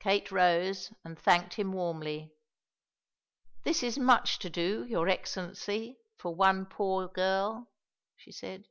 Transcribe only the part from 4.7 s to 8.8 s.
your Excellency, for one poor girl," she said.